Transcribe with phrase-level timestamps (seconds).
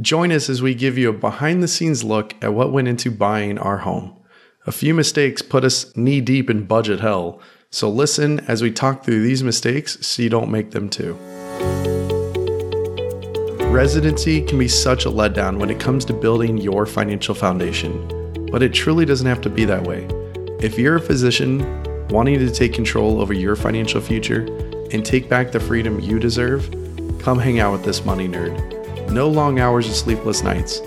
[0.00, 3.10] Join us as we give you a behind the scenes look at what went into
[3.10, 4.16] buying our home.
[4.64, 9.04] A few mistakes put us knee deep in budget hell, so listen as we talk
[9.04, 11.14] through these mistakes so you don't make them too.
[13.66, 18.62] Residency can be such a letdown when it comes to building your financial foundation, but
[18.62, 20.08] it truly doesn't have to be that way.
[20.60, 24.46] If you're a physician wanting to take control over your financial future
[24.92, 26.70] and take back the freedom you deserve,
[27.20, 28.79] come hang out with this money nerd.
[29.10, 30.80] No long hours of sleepless nights.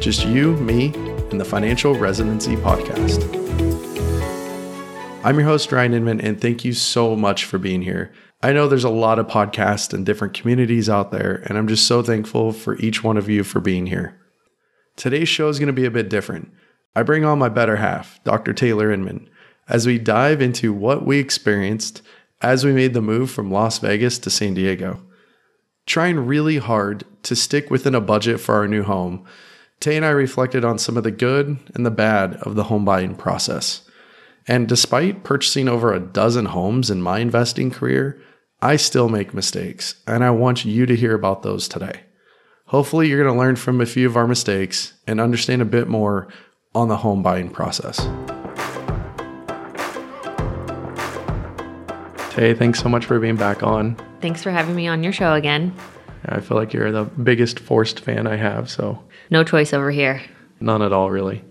[0.00, 0.92] Just you, me,
[1.30, 3.22] and the Financial Residency Podcast.
[5.22, 8.12] I'm your host, Ryan Inman, and thank you so much for being here.
[8.42, 11.86] I know there's a lot of podcasts and different communities out there, and I'm just
[11.86, 14.20] so thankful for each one of you for being here.
[14.96, 16.50] Today's show is going to be a bit different.
[16.96, 18.52] I bring on my better half, Dr.
[18.52, 19.30] Taylor Inman,
[19.68, 22.02] as we dive into what we experienced
[22.42, 25.00] as we made the move from Las Vegas to San Diego
[25.90, 29.24] trying really hard to stick within a budget for our new home,
[29.80, 32.84] Tay and I reflected on some of the good and the bad of the home
[32.84, 33.82] buying process.
[34.46, 38.22] And despite purchasing over a dozen homes in my investing career,
[38.62, 42.02] I still make mistakes, and I want you to hear about those today.
[42.66, 45.88] Hopefully, you're going to learn from a few of our mistakes and understand a bit
[45.88, 46.28] more
[46.72, 47.98] on the home buying process.
[52.32, 53.96] Tay, thanks so much for being back on.
[54.20, 55.74] Thanks for having me on your show again.
[56.26, 59.02] I feel like you're the biggest forced fan I have, so.
[59.30, 60.20] No choice over here.
[60.60, 61.42] None at all, really.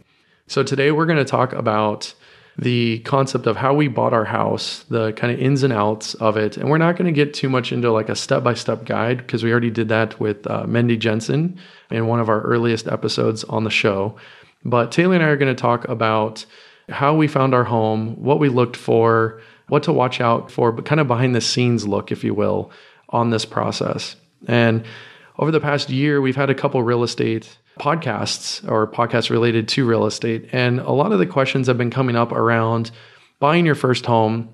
[0.46, 2.14] So today we're going to talk about
[2.60, 6.38] the concept of how we bought our house, the kind of ins and outs of
[6.38, 6.58] it.
[6.58, 9.18] And we're not going to get too much into like a step by step guide
[9.18, 11.58] because we already did that with uh, Mindy Jensen
[11.90, 14.16] in one of our earliest episodes on the show.
[14.64, 16.46] But Taylor and I are going to talk about
[16.90, 20.86] how we found our home, what we looked for, what to watch out for, but
[20.86, 22.72] kind of behind the scenes look, if you will,
[23.10, 24.16] on this process.
[24.48, 24.86] And
[25.38, 29.88] over the past year, we've had a couple real estate podcasts or podcasts related to
[29.88, 30.50] real estate.
[30.52, 32.92] And a lot of the questions have been coming up around
[33.40, 34.50] buying your first home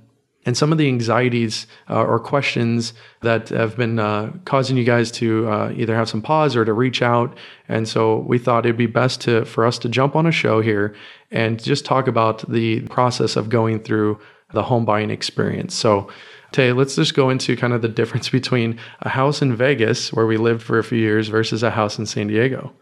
[0.46, 5.12] and some of the anxieties uh, or questions that have been uh, causing you guys
[5.12, 7.36] to uh, either have some pause or to reach out.
[7.68, 10.62] And so we thought it'd be best to for us to jump on a show
[10.62, 10.96] here
[11.32, 14.20] and just talk about the process of going through
[14.54, 15.74] the home buying experience.
[15.74, 16.10] So,
[16.52, 20.26] Tay, let's just go into kind of the difference between a house in Vegas, where
[20.26, 22.74] we lived for a few years, versus a house in San Diego.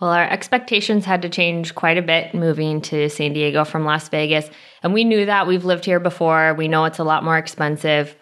[0.00, 4.08] Well, our expectations had to change quite a bit moving to San Diego from Las
[4.08, 4.48] Vegas.
[4.82, 5.46] And we knew that.
[5.46, 6.54] We've lived here before.
[6.54, 8.16] We know it's a lot more expensive,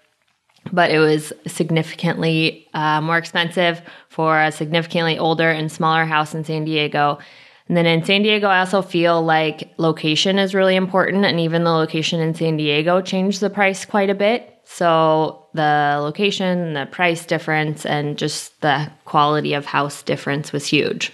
[0.73, 6.43] but it was significantly uh, more expensive for a significantly older and smaller house in
[6.43, 7.19] San Diego.
[7.69, 11.25] And then in San Diego, I also feel like location is really important.
[11.27, 14.59] And even the location in San Diego changed the price quite a bit.
[14.65, 21.13] So the location, the price difference, and just the quality of house difference was huge.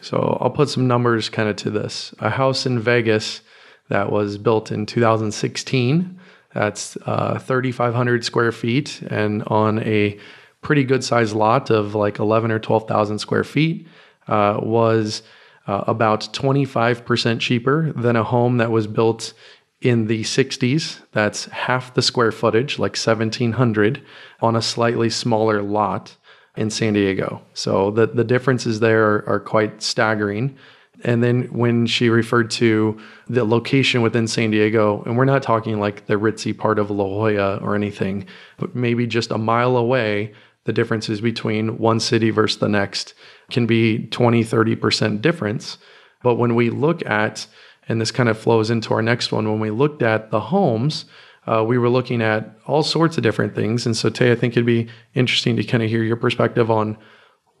[0.00, 2.14] So I'll put some numbers kind of to this.
[2.18, 3.40] A house in Vegas
[3.88, 6.18] that was built in 2016,
[6.54, 10.18] that's uh, 3,500 square feet, and on a
[10.60, 13.86] pretty good sized lot of like 11 or 12,000 square feet,
[14.28, 15.22] uh, was
[15.66, 19.32] uh, about 25% cheaper than a home that was built
[19.80, 21.00] in the 60s.
[21.12, 24.02] That's half the square footage, like 1700,
[24.40, 26.16] on a slightly smaller lot
[26.56, 27.42] in San Diego.
[27.54, 30.56] So the, the differences there are, are quite staggering.
[31.04, 32.98] And then when she referred to
[33.28, 37.04] the location within San Diego, and we're not talking like the ritzy part of La
[37.04, 40.32] Jolla or anything, but maybe just a mile away,
[40.64, 43.14] the differences between one city versus the next
[43.50, 45.78] can be 20, 30% difference.
[46.22, 47.46] But when we look at,
[47.88, 51.04] and this kind of flows into our next one, when we looked at the homes,
[51.46, 53.84] uh, we were looking at all sorts of different things.
[53.84, 56.96] And so, Tay, I think it'd be interesting to kind of hear your perspective on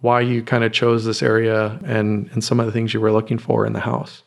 [0.00, 3.12] why you kind of chose this area and, and some of the things you were
[3.12, 4.22] looking for in the house.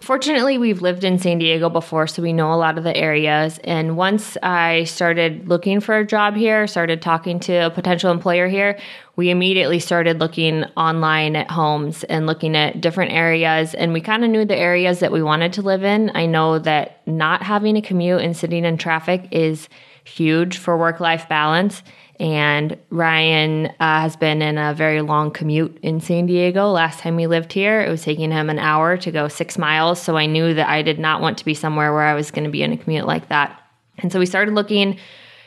[0.00, 3.58] Fortunately, we've lived in San Diego before, so we know a lot of the areas.
[3.64, 8.48] And once I started looking for a job here, started talking to a potential employer
[8.48, 8.78] here,
[9.16, 13.74] we immediately started looking online at homes and looking at different areas.
[13.74, 16.10] And we kind of knew the areas that we wanted to live in.
[16.14, 19.68] I know that not having a commute and sitting in traffic is
[20.04, 21.82] huge for work life balance.
[22.20, 26.70] And Ryan uh, has been in a very long commute in San Diego.
[26.70, 30.02] Last time we lived here, it was taking him an hour to go six miles.
[30.02, 32.44] So I knew that I did not want to be somewhere where I was going
[32.44, 33.58] to be in a commute like that.
[33.98, 34.98] And so we started looking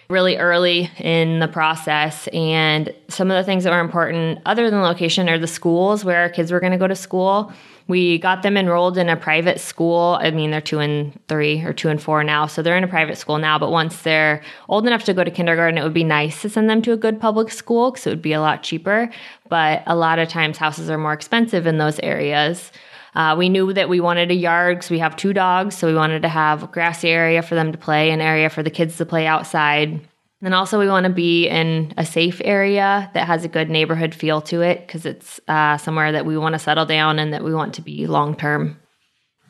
[0.09, 2.27] really early in the process.
[2.29, 6.21] And some of the things that were important, other than location, are the schools where
[6.21, 7.53] our kids were going to go to school.
[7.87, 10.17] We got them enrolled in a private school.
[10.21, 12.87] I mean, they're two and three or two and four now, so they're in a
[12.87, 13.59] private school now.
[13.59, 16.69] But once they're old enough to go to kindergarten, it would be nice to send
[16.69, 19.09] them to a good public school because it would be a lot cheaper.
[19.49, 22.71] But a lot of times, houses are more expensive in those areas.
[23.15, 25.93] Uh, we knew that we wanted a yard because we have two dogs, so we
[25.93, 28.97] wanted to have a grassy area for them to play, an area for the kids
[28.97, 29.99] to play outside.
[30.43, 34.13] And also, we want to be in a safe area that has a good neighborhood
[34.13, 37.45] feel to it because it's uh, somewhere that we want to settle down and that
[37.45, 38.77] we want to be long term.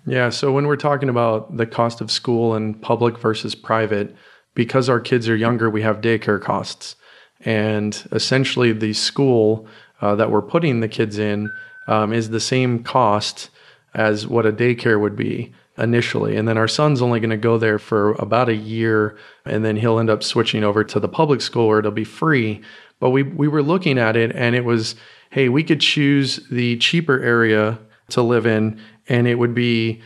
[0.05, 0.29] Yeah.
[0.29, 4.15] So, when we're talking about the cost of school and public versus private,
[4.53, 6.95] because our kids are younger, we have daycare costs.
[7.41, 9.67] And essentially, the school
[9.99, 11.51] uh, that we're putting the kids in
[11.87, 13.49] um, is the same cost
[13.95, 16.35] as what a daycare would be initially.
[16.35, 19.75] And then our son's only going to go there for about a year and then
[19.75, 22.61] he'll end up switching over to the public school where it'll be free.
[22.99, 24.95] But we we were looking at it and it was,
[25.31, 27.79] hey, we could choose the cheaper area
[28.09, 30.01] to live in and it would be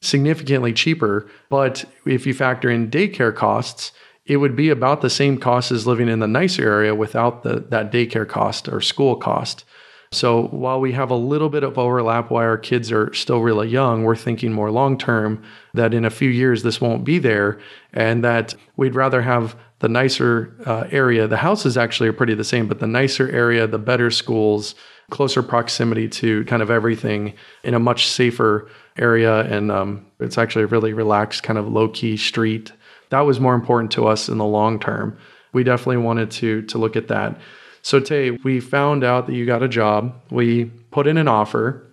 [0.00, 1.30] significantly cheaper.
[1.50, 3.92] But if you factor in daycare costs,
[4.24, 7.60] it would be about the same cost as living in the nicer area without the
[7.68, 9.64] that daycare cost or school cost.
[10.12, 13.68] So while we have a little bit of overlap while our kids are still really
[13.68, 15.40] young, we're thinking more long term
[15.74, 17.60] that in a few years this won't be there
[17.92, 21.28] and that we'd rather have the nicer uh, area.
[21.28, 24.74] The houses actually are pretty the same, but the nicer area, the better schools,
[25.10, 28.68] closer proximity to kind of everything in a much safer
[28.98, 29.42] area.
[29.42, 32.72] And um, it's actually a really relaxed, kind of low key street.
[33.10, 35.16] That was more important to us in the long term.
[35.52, 37.40] We definitely wanted to to look at that.
[37.82, 40.14] So, Tay, we found out that you got a job.
[40.30, 41.86] We put in an offer,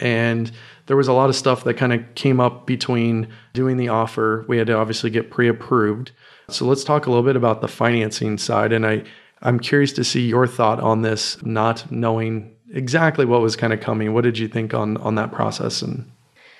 [0.00, 0.50] and
[0.86, 4.44] there was a lot of stuff that kind of came up between doing the offer.
[4.48, 6.12] We had to obviously get pre approved.
[6.48, 8.72] So, let's talk a little bit about the financing side.
[8.72, 9.04] And I,
[9.42, 13.80] I'm curious to see your thought on this, not knowing exactly what was kind of
[13.80, 14.14] coming.
[14.14, 15.82] What did you think on, on that process?
[15.82, 16.10] And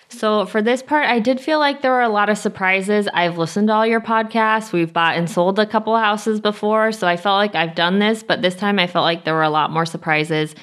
[0.08, 3.08] so, for this part, I did feel like there were a lot of surprises.
[3.12, 4.72] I've listened to all your podcasts.
[4.72, 6.92] We've bought and sold a couple houses before.
[6.92, 9.42] So, I felt like I've done this, but this time I felt like there were
[9.42, 10.54] a lot more surprises.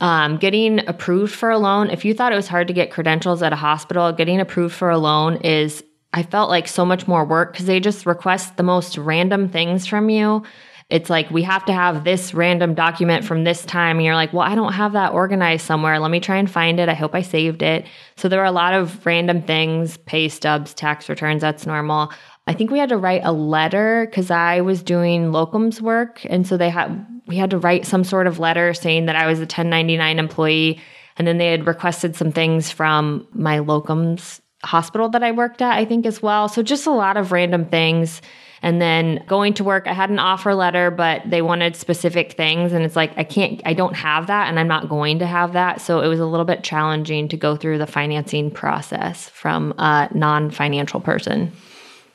[0.00, 3.42] Um, getting approved for a loan, if you thought it was hard to get credentials
[3.42, 7.24] at a hospital, getting approved for a loan is, I felt like so much more
[7.24, 10.42] work because they just request the most random things from you
[10.88, 13.96] it's like we have to have this random document from this time.
[13.96, 15.98] And you're like well i don't have that organized somewhere.
[15.98, 16.88] Let me try and find it.
[16.88, 17.86] I hope i saved it.
[18.16, 21.40] So there were a lot of random things pay stubs tax returns.
[21.40, 22.12] That's normal.
[22.46, 26.24] I think we had to write a letter because i was doing locums work.
[26.28, 29.26] And so they had we had to write some sort of letter saying that i
[29.26, 30.80] was a 1099 employee.
[31.18, 35.76] And then they had requested some things from my locums hospital that i worked at
[35.76, 36.48] i think as well.
[36.48, 38.22] So just a lot of random things
[38.62, 42.72] and then going to work, I had an offer letter, but they wanted specific things.
[42.72, 45.52] And it's like, I can't, I don't have that, and I'm not going to have
[45.52, 45.80] that.
[45.80, 50.08] So it was a little bit challenging to go through the financing process from a
[50.12, 51.52] non financial person.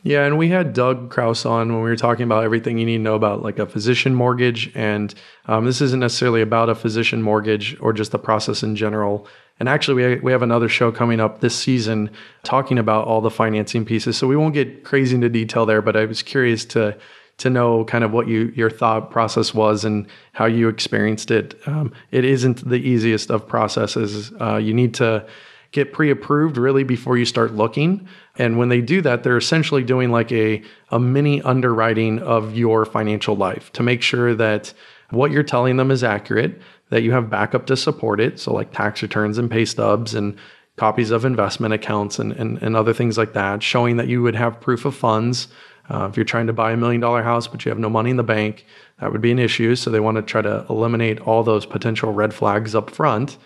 [0.04, 2.98] Yeah, and we had Doug Crouse on when we were talking about everything you need
[2.98, 4.72] to know about like a physician mortgage.
[4.74, 5.14] And
[5.46, 9.28] um, this isn't necessarily about a physician mortgage or just the process in general.
[9.60, 12.10] And actually, we, we have another show coming up this season
[12.44, 14.18] talking about all the financing pieces.
[14.18, 16.98] So we won't get crazy into detail there, but I was curious to
[17.38, 21.60] to know kind of what you your thought process was and how you experienced it.
[21.66, 24.32] Um, it isn't the easiest of processes.
[24.40, 25.26] Uh, you need to
[25.72, 28.08] get pre-approved really before you start looking.
[28.38, 32.86] And when they do that, they're essentially doing like a a mini underwriting of your
[32.86, 34.74] financial life to make sure that
[35.10, 38.40] what you're telling them is accurate, that you have backup to support it.
[38.40, 40.38] So, like tax returns and pay stubs and
[40.78, 44.36] copies of investment accounts and, and, and other things like that, showing that you would
[44.36, 45.48] have proof of funds.
[45.90, 48.12] Uh, if you're trying to buy a million dollar house, but you have no money
[48.12, 48.66] in the bank,
[49.00, 49.76] that would be an issue.
[49.76, 53.38] So, they want to try to eliminate all those potential red flags up front.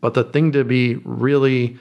[0.00, 1.78] But the thing to be really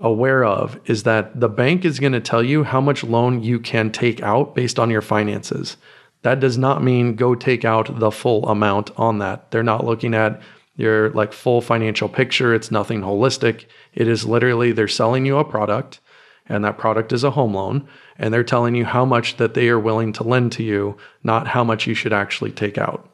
[0.00, 3.60] aware of is that the bank is going to tell you how much loan you
[3.60, 5.76] can take out based on your finances.
[6.24, 9.50] That does not mean go take out the full amount on that.
[9.50, 10.40] They're not looking at
[10.74, 12.54] your like full financial picture.
[12.54, 13.66] It's nothing holistic.
[13.92, 16.00] It is literally they're selling you a product
[16.46, 17.86] and that product is a home loan
[18.18, 21.46] and they're telling you how much that they are willing to lend to you, not
[21.46, 23.06] how much you should actually take out.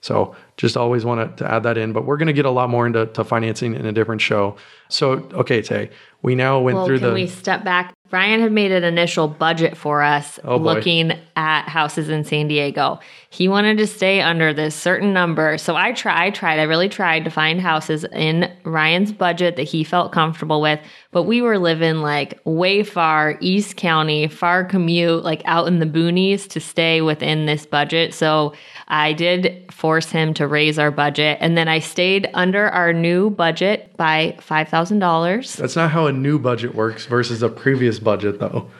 [0.00, 2.70] So just always want to, add that in, but we're going to get a lot
[2.70, 4.56] more into financing in a different show.
[4.88, 5.90] So, okay, Tay,
[6.22, 7.14] we now went well, through can the.
[7.14, 12.08] we step back Ryan had made an initial budget for us Oh, looking at houses
[12.08, 13.00] in San Diego.
[13.28, 15.58] He wanted to stay under this certain number.
[15.58, 19.64] So I tried, I tried, I really tried to find houses in Ryan's budget that
[19.64, 20.78] he felt comfortable with.
[21.10, 25.86] But we were living like way far East County, far commute, like out in the
[25.86, 28.14] boonies to stay within this budget.
[28.14, 28.52] So
[28.86, 31.38] I did force him to raise our budget.
[31.40, 35.56] And then I stayed under our new budget by $5,000.
[35.56, 38.70] That's not how a new budget works versus a previous budget, though.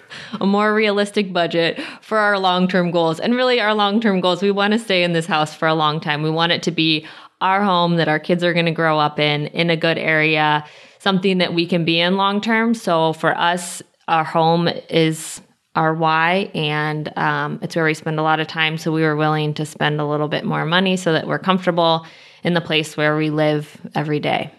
[0.41, 3.19] a more realistic budget for our long term goals.
[3.19, 5.75] And really, our long term goals, we want to stay in this house for a
[5.75, 6.23] long time.
[6.23, 7.07] We want it to be
[7.41, 10.65] our home that our kids are going to grow up in, in a good area,
[10.99, 12.75] something that we can be in long term.
[12.75, 15.41] So for us, our home is
[15.75, 18.79] our why, and um, it's where we spend a lot of time.
[18.79, 22.07] So we were willing to spend a little bit more money so that we're comfortable
[22.45, 24.53] in the place where we live every day.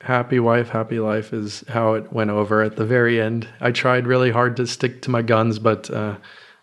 [0.00, 3.48] Happy wife, happy life is how it went over at the very end.
[3.60, 6.16] I tried really hard to stick to my guns, but uh,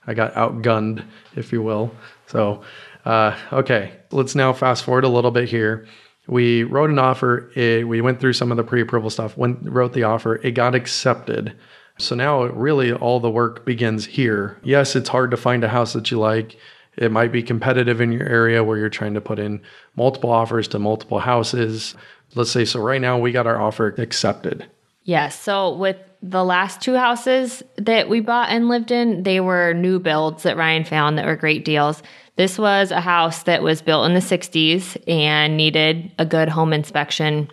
[0.07, 1.03] I got outgunned,
[1.35, 1.91] if you will.
[2.27, 2.61] So,
[3.03, 5.85] uh, okay, let's now fast forward a little bit here.
[6.27, 7.51] We wrote an offer.
[7.55, 9.37] It, we went through some of the pre-approval stuff.
[9.37, 11.57] When wrote the offer, it got accepted.
[11.97, 14.57] So now, really, all the work begins here.
[14.63, 16.57] Yes, it's hard to find a house that you like.
[16.97, 19.61] It might be competitive in your area where you're trying to put in
[19.97, 21.95] multiple offers to multiple houses.
[22.35, 24.65] Let's say, so right now we got our offer accepted.
[25.03, 25.39] Yes.
[25.39, 29.99] So with the last two houses that we bought and lived in, they were new
[29.99, 32.01] builds that Ryan found that were great deals.
[32.35, 36.73] This was a house that was built in the 60s and needed a good home
[36.73, 37.49] inspection.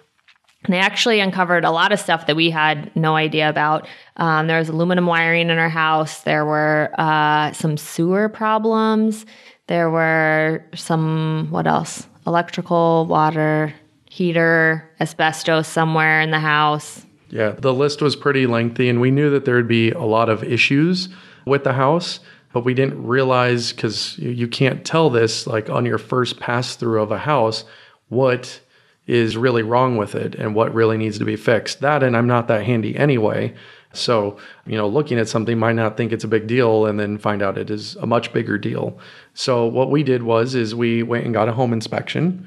[0.64, 3.86] And they actually uncovered a lot of stuff that we had no idea about.
[4.16, 6.22] Um, there was aluminum wiring in our house.
[6.22, 9.26] There were uh, some sewer problems.
[9.66, 12.06] There were some, what else?
[12.26, 13.74] Electrical, water,
[14.12, 17.06] heater, asbestos somewhere in the house.
[17.30, 20.28] Yeah, the list was pretty lengthy, and we knew that there would be a lot
[20.28, 21.08] of issues
[21.46, 22.20] with the house,
[22.52, 27.00] but we didn't realize because you can't tell this like on your first pass through
[27.00, 27.64] of a house
[28.10, 28.60] what
[29.06, 31.80] is really wrong with it and what really needs to be fixed.
[31.80, 33.54] That, and I'm not that handy anyway.
[33.94, 37.16] So, you know, looking at something might not think it's a big deal and then
[37.16, 38.98] find out it is a much bigger deal.
[39.32, 42.46] So, what we did was is we went and got a home inspection.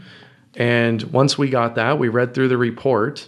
[0.56, 3.28] And once we got that, we read through the report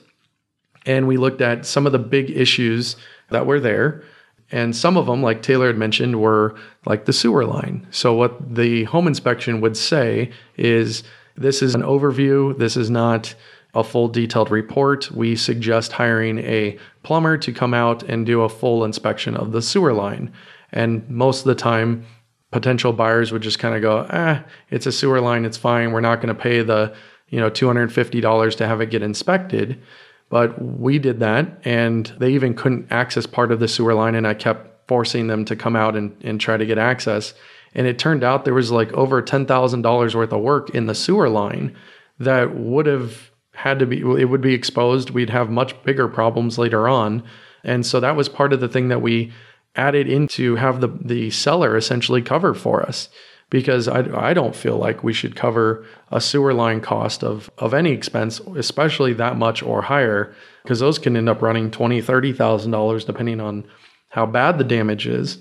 [0.86, 2.96] and we looked at some of the big issues
[3.30, 4.04] that were there.
[4.50, 6.56] And some of them, like Taylor had mentioned, were
[6.86, 7.86] like the sewer line.
[7.92, 11.04] So, what the home inspection would say is
[11.36, 13.36] this is an overview, this is not
[13.74, 15.12] a full detailed report.
[15.12, 19.62] We suggest hiring a plumber to come out and do a full inspection of the
[19.62, 20.32] sewer line.
[20.72, 22.06] And most of the time,
[22.52, 25.92] potential buyers would just kind of go, eh, it's a sewer line, it's fine.
[25.92, 26.96] We're not going to pay the,
[27.30, 29.82] you know, $250 to have it get inspected.
[30.30, 34.28] But we did that, and they even couldn't access part of the sewer line, and
[34.28, 37.34] I kept forcing them to come out and, and try to get access.
[37.74, 41.30] And it turned out there was like over $10,000 worth of work in the sewer
[41.30, 41.76] line
[42.20, 45.12] that would have had to be, it would be exposed.
[45.12, 47.24] We'd have much bigger problems later on.
[47.64, 49.32] And so that was part of the thing that we
[49.76, 53.10] added in to have the, the seller essentially cover for us
[53.50, 57.74] because I, I don't feel like we should cover a sewer line cost of, of
[57.74, 62.34] any expense, especially that much or higher, because those can end up running twenty, thirty
[62.34, 63.66] thousand dollars depending on
[64.10, 65.40] how bad the damage is.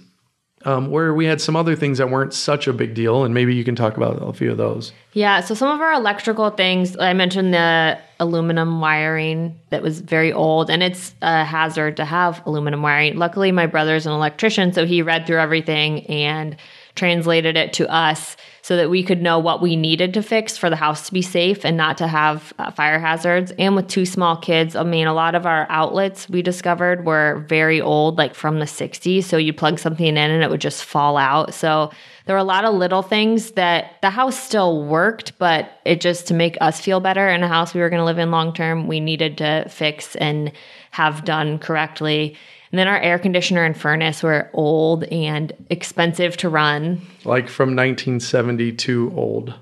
[0.65, 3.55] Um, where we had some other things that weren't such a big deal, and maybe
[3.55, 4.93] you can talk about a few of those.
[5.13, 10.33] Yeah, so some of our electrical things, I mentioned the aluminum wiring that was very
[10.33, 13.17] old, and it's a hazard to have aluminum wiring.
[13.17, 16.57] Luckily, my brother's an electrician, so he read through everything and
[16.97, 20.69] translated it to us so that we could know what we needed to fix for
[20.69, 23.53] the house to be safe and not to have uh, fire hazards.
[23.61, 27.45] And with two small kids, I mean, a lot of our outlets we discovered were
[27.49, 29.23] very old, like from the 60s.
[29.23, 31.55] So you plug something in and it would just fall out.
[31.55, 31.93] So
[32.25, 36.26] there were a lot of little things that the house still worked, but it just
[36.26, 38.53] to make us feel better in a house we were going to live in long
[38.53, 40.50] term, we needed to fix and
[40.91, 42.37] have done correctly.
[42.76, 47.00] And then our air conditioner and furnace were old and expensive to run.
[47.25, 49.54] Like from 1972 old.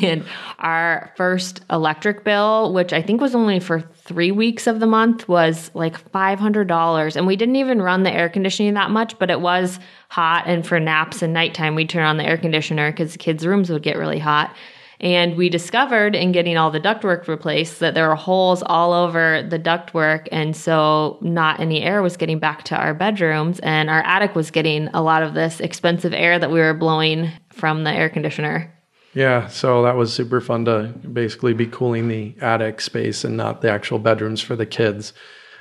[0.00, 0.24] And
[0.60, 5.28] our first electric bill, which I think was only for three weeks of the month,
[5.28, 7.16] was like $500.
[7.16, 10.44] And we didn't even run the air conditioning that much, but it was hot.
[10.46, 13.70] And for naps and nighttime, we'd turn on the air conditioner because the kids' rooms
[13.70, 14.54] would get really hot.
[15.00, 19.42] And we discovered in getting all the ductwork replaced that there were holes all over
[19.42, 20.28] the ductwork.
[20.30, 23.60] And so not any air was getting back to our bedrooms.
[23.60, 27.30] And our attic was getting a lot of this expensive air that we were blowing
[27.50, 28.72] from the air conditioner.
[29.14, 33.60] Yeah, so that was super fun to basically be cooling the attic space and not
[33.60, 35.12] the actual bedrooms for the kids.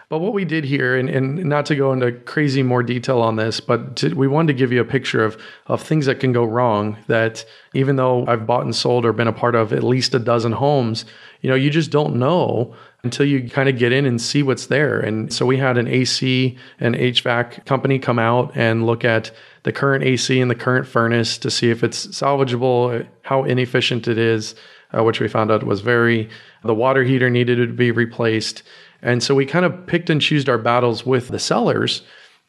[0.10, 3.36] But what we did here, and, and not to go into crazy more detail on
[3.36, 6.34] this, but to, we wanted to give you a picture of of things that can
[6.34, 6.98] go wrong.
[7.06, 10.20] That even though I've bought and sold or been a part of at least a
[10.20, 11.06] dozen homes,
[11.42, 14.66] you know, you just don't know until you kind of get in and see what's
[14.66, 15.00] there.
[15.00, 19.32] And so we had an AC and HVAC company come out and look at
[19.64, 24.18] the current AC and the current furnace to see if it's salvageable, how inefficient it
[24.18, 24.56] is,
[24.92, 26.30] uh, which we found out was very.
[26.64, 28.64] The water heater needed to be replaced.
[29.02, 32.02] And so we kind of picked and chose our battles with the sellers.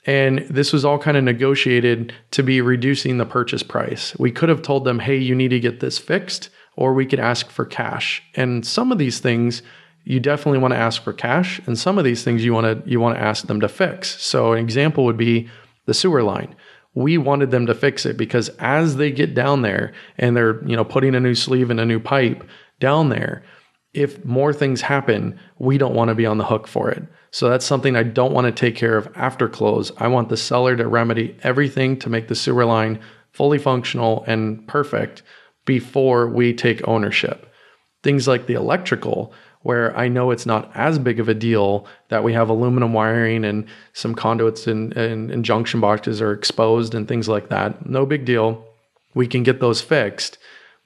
[0.07, 4.17] And this was all kind of negotiated to be reducing the purchase price.
[4.19, 7.21] We could have told them, hey, you need to get this fixed, or we could
[7.21, 8.23] ask for cash.
[8.35, 9.63] And some of these things,
[10.05, 12.91] you definitely want to ask for cash and some of these things you want to
[12.91, 15.49] you want to ask them to fix so an example would be
[15.87, 16.55] the sewer line
[16.95, 20.77] we wanted them to fix it because as they get down there and they're you
[20.77, 22.43] know putting a new sleeve and a new pipe
[22.79, 23.43] down there
[23.93, 27.49] if more things happen we don't want to be on the hook for it so
[27.49, 30.77] that's something i don't want to take care of after close i want the seller
[30.77, 32.99] to remedy everything to make the sewer line
[33.33, 35.23] fully functional and perfect
[35.65, 37.53] before we take ownership
[38.03, 39.33] things like the electrical
[39.63, 43.45] where I know it's not as big of a deal that we have aluminum wiring
[43.45, 47.87] and some conduits and, and, and, junction boxes are exposed and things like that.
[47.87, 48.67] No big deal.
[49.15, 50.39] We can get those fixed.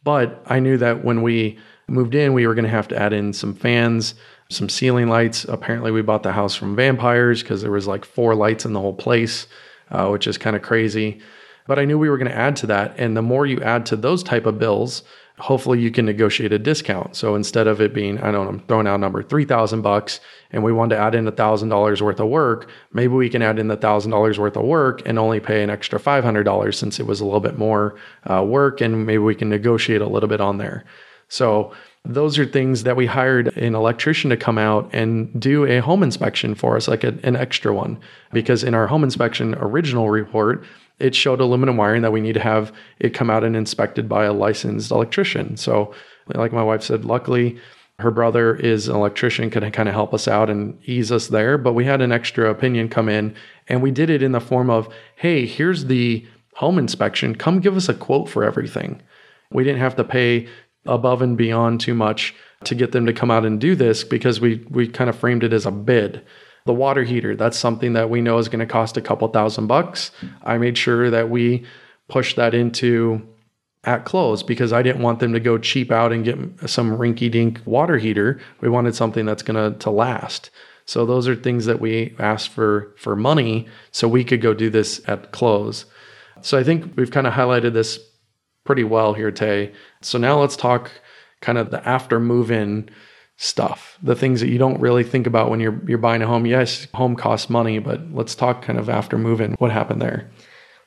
[0.02, 3.12] But I knew that when we moved in, we were going to have to add
[3.12, 4.14] in some fans,
[4.50, 5.44] some ceiling lights.
[5.44, 8.80] Apparently, we bought the house from Vampires because there was like four lights in the
[8.80, 9.46] whole place,
[9.90, 11.20] uh, which is kind of crazy.
[11.66, 12.94] But I knew we were going to add to that.
[12.98, 15.02] And the more you add to those type of bills,
[15.38, 17.16] hopefully you can negotiate a discount.
[17.16, 20.20] So instead of it being, I don't know, I'm throwing out a number, 3000 bucks
[20.52, 23.58] and we wanted to add in a $1,000 worth of work, maybe we can add
[23.58, 27.20] in the $1,000 worth of work and only pay an extra $500 since it was
[27.20, 27.96] a little bit more
[28.30, 30.84] uh, work and maybe we can negotiate a little bit on there.
[31.28, 31.72] So
[32.04, 36.02] those are things that we hired an electrician to come out and do a home
[36.02, 37.98] inspection for us, like a, an extra one.
[38.32, 40.64] Because in our home inspection original report,
[40.98, 44.24] it showed aluminum wiring that we need to have it come out and inspected by
[44.24, 45.56] a licensed electrician.
[45.56, 45.94] So,
[46.34, 47.58] like my wife said, luckily
[48.00, 51.56] her brother is an electrician, could kind of help us out and ease us there.
[51.56, 53.34] But we had an extra opinion come in,
[53.68, 57.34] and we did it in the form of, hey, here's the home inspection.
[57.34, 59.00] Come give us a quote for everything.
[59.50, 60.48] We didn't have to pay
[60.86, 64.40] above and beyond too much to get them to come out and do this because
[64.40, 66.24] we we kind of framed it as a bid.
[66.66, 69.66] The water heater, that's something that we know is going to cost a couple thousand
[69.66, 70.10] bucks.
[70.42, 71.66] I made sure that we
[72.08, 73.26] pushed that into
[73.84, 77.30] at close because I didn't want them to go cheap out and get some rinky
[77.30, 78.40] dink water heater.
[78.62, 80.50] We wanted something that's going to to last.
[80.86, 84.70] So those are things that we asked for for money so we could go do
[84.70, 85.85] this at close.
[86.40, 87.98] So I think we've kind of highlighted this
[88.64, 89.72] pretty well here, Tay.
[90.03, 90.90] So now let's talk
[91.40, 92.88] kind of the after move in
[93.37, 96.46] stuff, the things that you don't really think about when you're you're buying a home.
[96.46, 99.53] Yes, home costs money, but let's talk kind of after move-in.
[99.55, 100.31] What happened there?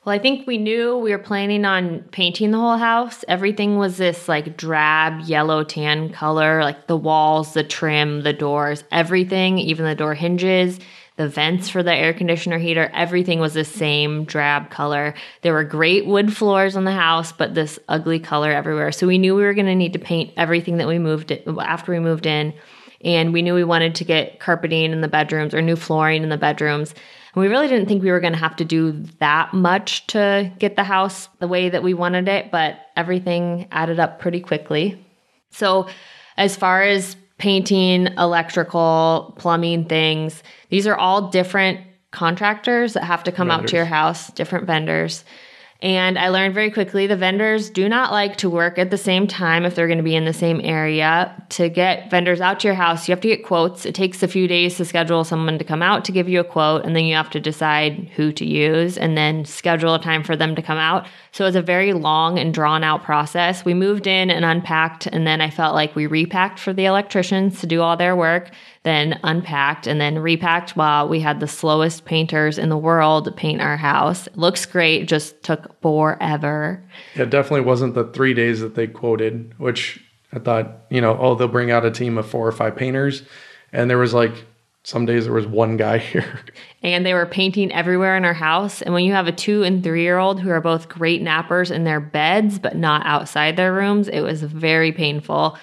[0.06, 3.26] Well, I think we knew we were planning on painting the whole house.
[3.28, 8.86] Everything was this like drab yellow tan color, like the walls, the trim, the doors,
[8.90, 10.80] everything, even the door hinges
[11.17, 15.15] the vents for the air conditioner heater, everything was the same drab color.
[15.41, 18.91] There were great wood floors in the house, but this ugly color everywhere.
[18.91, 21.91] So we knew we were going to need to paint everything that we moved after
[21.91, 22.53] we moved in.
[23.03, 26.30] And we knew we wanted to get carpeting in the bedrooms or new flooring in
[26.30, 26.91] the bedrooms.
[27.34, 30.51] And we really didn't think we were going to have to do that much to
[30.60, 35.03] get the house the way that we wanted it, but everything added up pretty quickly.
[35.51, 35.88] So,
[36.38, 40.41] as far as painting, electrical, plumbing things.
[40.69, 43.63] These are all different contractors that have to come vendors.
[43.63, 45.23] out to your house, different vendors.
[45.80, 49.28] And I learned very quickly the vendors do not like to work at the same
[49.28, 51.32] time if they're going to be in the same area.
[51.50, 53.86] To get vendors out to your house, you have to get quotes.
[53.86, 56.44] It takes a few days to schedule someone to come out to give you a
[56.44, 60.24] quote, and then you have to decide who to use and then schedule a time
[60.24, 61.06] for them to come out.
[61.32, 63.63] So it's a very long and drawn out process.
[63.63, 67.60] We moved in and unpacked, and then I felt like we repacked for the electricians
[67.62, 68.50] to do all their work
[68.88, 73.62] then unpacked and then repacked while we had the slowest painters in the world paint
[73.62, 74.30] our house.
[74.36, 76.84] looks great, just took forever.
[77.15, 80.02] It definitely wasn't the three days that they quoted, which
[80.34, 83.23] I thought, you know, oh, they'll bring out a team of four or five painters.
[83.73, 84.45] And there was like
[84.84, 86.39] some days there was one guy here.
[86.82, 88.82] And they were painting everywhere in our house.
[88.82, 91.71] And when you have a two and three year old who are both great nappers
[91.71, 95.58] in their beds, but not outside their rooms, it was very painful.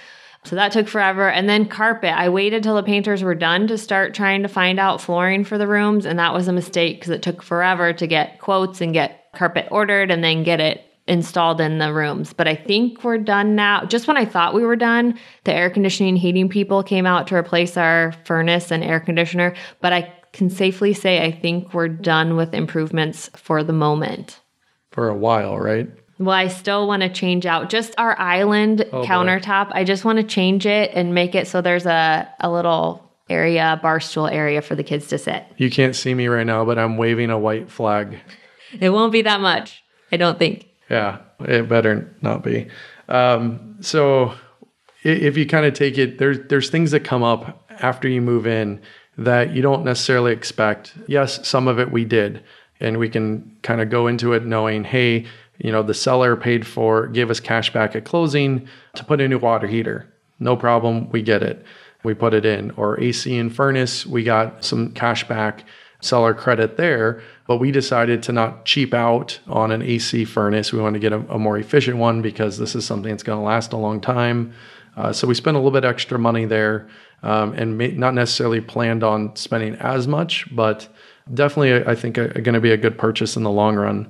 [0.44, 1.28] So that took forever.
[1.30, 2.12] And then carpet.
[2.12, 5.58] I waited till the painters were done to start trying to find out flooring for
[5.58, 6.04] the rooms.
[6.04, 9.68] And that was a mistake because it took forever to get quotes and get carpet
[9.70, 12.32] ordered and then get it installed in the rooms.
[12.32, 13.84] But I think we're done now.
[13.84, 17.34] Just when I thought we were done, the air conditioning heating people came out to
[17.34, 19.54] replace our furnace and air conditioner.
[19.80, 24.40] But I can safely say I think we're done with improvements for the moment.
[24.90, 25.88] For a while, right?
[26.18, 29.06] Well, I still want to change out just our island Oh, boy.
[29.06, 29.70] countertop.
[29.72, 33.78] I just want to change it and make it so there's a, a little area,
[33.82, 35.44] bar stool area for the kids to sit.
[35.56, 38.18] You can't see me right now, but I'm waving a white flag.
[38.78, 40.68] It won't be that much, I don't think.
[40.90, 42.68] Yeah, it better not be.
[43.08, 44.34] Um, so
[45.02, 48.46] if you kind of take it, there's there's things that come up after you move
[48.46, 48.80] in
[49.16, 50.92] that you don't necessarily expect.
[51.06, 52.42] Yes, some of it we did,
[52.80, 55.26] and we can kind of go into it knowing, hey,
[55.58, 59.28] you know, the seller paid for, gave us cash back at closing to put a
[59.28, 60.12] new water heater.
[60.38, 61.64] No problem, we get it.
[62.02, 62.72] We put it in.
[62.72, 65.64] Or AC and furnace, we got some cash back
[66.00, 70.72] seller credit there, but we decided to not cheap out on an AC furnace.
[70.72, 73.38] We want to get a, a more efficient one because this is something that's going
[73.38, 74.52] to last a long time.
[74.96, 76.88] Uh, so we spent a little bit extra money there
[77.22, 80.88] um, and may, not necessarily planned on spending as much, but
[81.32, 84.08] definitely, I think, going to be a good purchase in the long run.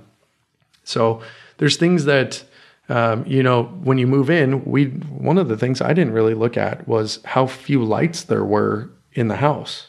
[0.84, 1.22] So
[1.58, 2.44] there's things that
[2.88, 4.64] um, you know when you move in.
[4.64, 8.44] We one of the things I didn't really look at was how few lights there
[8.44, 9.88] were in the house.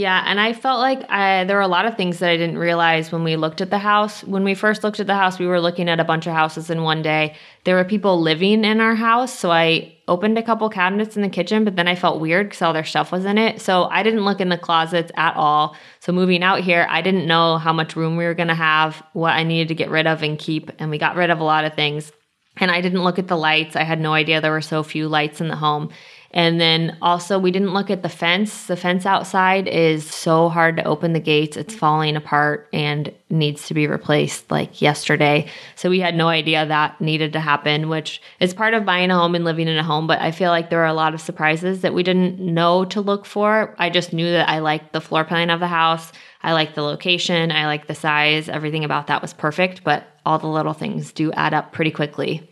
[0.00, 2.56] Yeah, and I felt like I, there were a lot of things that I didn't
[2.56, 4.24] realize when we looked at the house.
[4.24, 6.70] When we first looked at the house, we were looking at a bunch of houses
[6.70, 7.36] in one day.
[7.64, 11.28] There were people living in our house, so I opened a couple cabinets in the
[11.28, 13.60] kitchen, but then I felt weird because all their stuff was in it.
[13.60, 15.76] So I didn't look in the closets at all.
[15.98, 19.02] So moving out here, I didn't know how much room we were going to have,
[19.12, 21.44] what I needed to get rid of and keep, and we got rid of a
[21.44, 22.10] lot of things.
[22.56, 23.76] And I didn't look at the lights.
[23.76, 25.90] I had no idea there were so few lights in the home.
[26.32, 28.66] And then also, we didn't look at the fence.
[28.66, 31.56] The fence outside is so hard to open the gates.
[31.56, 35.48] It's falling apart and needs to be replaced like yesterday.
[35.74, 39.18] So we had no idea that needed to happen, which is part of buying a
[39.18, 40.06] home and living in a home.
[40.06, 43.00] But I feel like there are a lot of surprises that we didn't know to
[43.00, 43.74] look for.
[43.78, 46.12] I just knew that I liked the floor plan of the house.
[46.44, 47.50] I liked the location.
[47.50, 48.48] I liked the size.
[48.48, 49.82] Everything about that was perfect.
[49.82, 52.49] But all the little things do add up pretty quickly.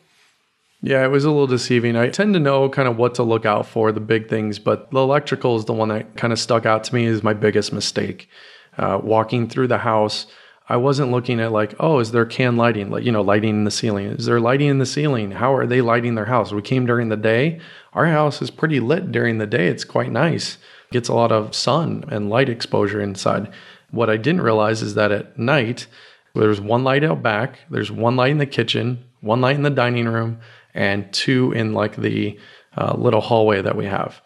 [0.81, 1.97] Yeah, it was a little deceiving.
[1.97, 4.91] I tend to know kind of what to look out for, the big things, but
[4.93, 7.73] the electrical is the one that kind of stuck out to me as my biggest
[7.73, 8.29] mistake.
[8.77, 10.27] Uh, walking through the house,
[10.69, 13.64] I wasn't looking at like, oh, is there can lighting, like you know, lighting in
[13.64, 14.07] the ceiling?
[14.07, 15.33] Is there lighting in the ceiling?
[15.33, 16.53] How are they lighting their house?
[16.53, 17.59] We came during the day.
[17.93, 19.67] Our house is pretty lit during the day.
[19.67, 20.59] It's quite nice.
[20.93, 23.51] Gets a lot of sun and light exposure inside.
[23.91, 25.88] What I didn't realize is that at night,
[26.35, 29.71] there's one light out back, there's one light in the kitchen, one light in the
[29.71, 30.38] dining room,
[30.75, 32.39] and two in like the
[32.77, 34.21] uh, little hallway that we have.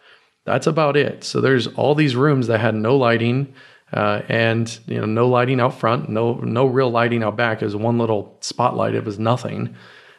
[0.45, 1.23] That's about it.
[1.23, 3.53] So there's all these rooms that had no lighting,
[3.91, 7.61] uh, and you know no lighting out front, no no real lighting out back.
[7.61, 8.95] Was one little spotlight.
[8.95, 9.75] It was nothing.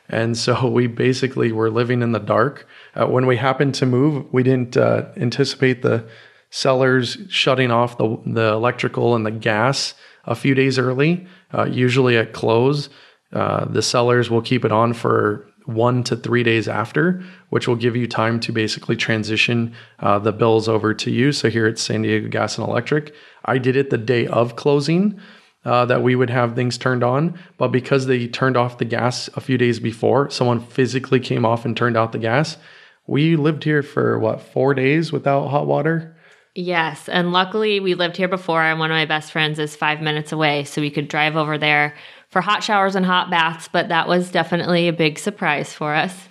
[0.09, 2.69] And so we basically were living in the dark.
[2.95, 6.07] Uh, when we happened to move, we didn't uh, anticipate the
[6.51, 11.27] sellers shutting off the, the electrical and the gas a few days early.
[11.53, 12.89] Uh, usually at close,
[13.33, 17.77] uh, the sellers will keep it on for one to three days after, which will
[17.77, 21.33] give you time to basically transition uh, the bills over to you.
[21.33, 25.20] So here at San Diego Gas and Electric, I did it the day of closing.
[25.64, 29.31] Uh, that we would have things turned on, but because they turned off the gas
[29.35, 32.59] a few days before, someone physically came off and turned out the gas.
[33.07, 36.14] We lived here for what four days without hot water.
[36.55, 37.09] Yes.
[37.09, 40.31] And luckily, we lived here before, and one of my best friends is five minutes
[40.31, 40.64] away.
[40.64, 41.96] So we could drive over there
[42.35, 43.68] for hot showers and hot baths.
[43.68, 46.29] But that was definitely a big surprise for us.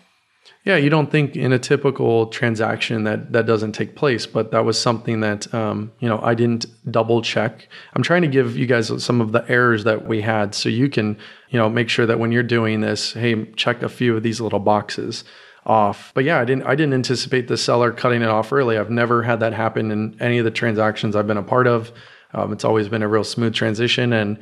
[0.66, 4.66] Yeah, you don't think in a typical transaction that that doesn't take place, but that
[4.66, 7.70] was something that um, you know I didn't double check.
[7.94, 10.90] I'm trying to give you guys some of the errors that we had, so you
[10.90, 11.18] can
[11.50, 14.42] you know make sure that when you're doing this, hey, check a few of these
[14.42, 15.24] little boxes
[15.66, 16.12] off.
[16.14, 18.78] But yeah, I didn't I didn't anticipate the seller cutting it off early.
[18.78, 21.94] I've never had that happen in any of the transactions I've been a part of.
[22.34, 24.38] Um, it's always been a real smooth transition and.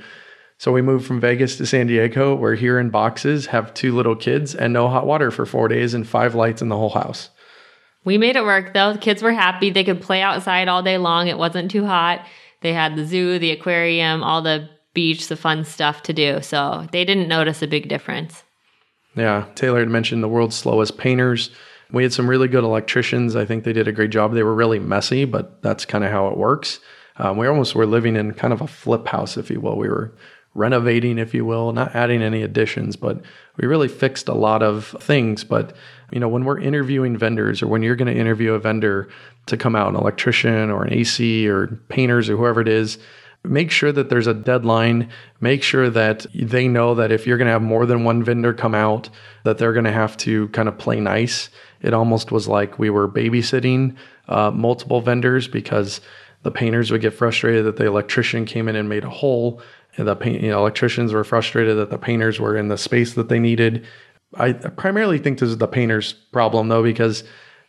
[0.61, 2.35] So we moved from Vegas to San Diego.
[2.35, 5.95] We're here in boxes, have two little kids, and no hot water for four days
[5.95, 7.31] and five lights in the whole house.
[8.03, 8.93] We made it work though.
[8.93, 9.71] The kids were happy.
[9.71, 11.27] They could play outside all day long.
[11.27, 12.27] It wasn't too hot.
[12.59, 16.43] They had the zoo, the aquarium, all the beach, the fun stuff to do.
[16.43, 18.43] So they didn't notice a big difference.
[19.15, 21.49] Yeah, Taylor had mentioned the world's slowest painters.
[21.91, 23.35] We had some really good electricians.
[23.35, 24.35] I think they did a great job.
[24.35, 26.79] They were really messy, but that's kind of how it works.
[27.17, 29.75] Um, we almost were living in kind of a flip house, if you will.
[29.75, 30.13] We were
[30.53, 33.21] renovating, if you will, not adding any additions, but
[33.57, 35.43] we really fixed a lot of things.
[35.43, 35.75] But,
[36.11, 39.09] you know, when we're interviewing vendors or when you're going to interview a vendor
[39.45, 42.97] to come out, an electrician or an AC or painters or whoever it is,
[43.43, 45.09] make sure that there's a deadline.
[45.39, 48.53] Make sure that they know that if you're going to have more than one vendor
[48.53, 49.09] come out,
[49.43, 51.49] that they're going to have to kind of play nice.
[51.81, 53.95] It almost was like we were babysitting
[54.27, 56.01] uh, multiple vendors because
[56.43, 59.61] the painters would get frustrated that the electrician came in and made a hole.
[59.97, 63.29] The paint, you know, electricians were frustrated that the painters were in the space that
[63.29, 63.85] they needed.
[64.35, 67.23] I primarily think this is the painter's problem though, because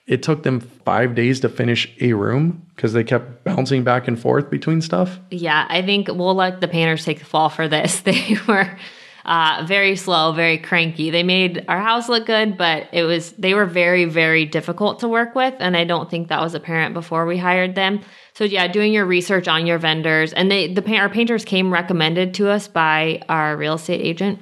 [0.07, 4.19] it took them five days to finish a room because they kept bouncing back and
[4.19, 5.19] forth between stuff.
[5.31, 8.01] Yeah, I think we'll let the painters take the fall for this.
[8.05, 8.79] They were
[9.25, 11.11] uh, very slow, very cranky.
[11.11, 15.09] They made our house look good, but it was they were very, very difficult to
[15.09, 18.01] work with, and I don't think that was apparent before we hired them.
[18.35, 22.35] So yeah, doing your research on your vendors, and they the our painters came recommended
[22.35, 24.41] to us by our real estate agent